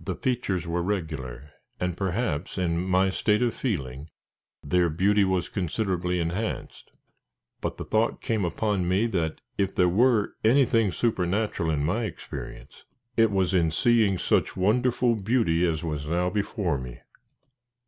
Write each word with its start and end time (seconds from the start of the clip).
The 0.00 0.14
features 0.14 0.68
were 0.68 0.84
regular, 0.84 1.50
and, 1.80 1.96
perhaps, 1.96 2.56
in 2.58 2.86
my 2.86 3.10
state 3.10 3.42
of 3.42 3.54
feeling, 3.54 4.06
their 4.62 4.88
beauty 4.88 5.24
was 5.24 5.48
considerably 5.48 6.20
enhanced; 6.20 6.92
but 7.60 7.76
the 7.76 7.84
thought 7.84 8.20
came 8.20 8.44
upon 8.44 8.86
me 8.88 9.08
that 9.08 9.40
if 9.58 9.74
there 9.74 9.88
were 9.88 10.36
anything 10.44 10.92
supernatural 10.92 11.70
in 11.70 11.84
my 11.84 12.04
experience, 12.04 12.84
it 13.16 13.32
was 13.32 13.52
in 13.52 13.72
seeing 13.72 14.16
such 14.16 14.56
wonderful 14.56 15.16
beauty 15.16 15.66
as 15.66 15.82
was 15.82 16.06
now 16.06 16.30
before 16.30 16.78
me. 16.78 17.00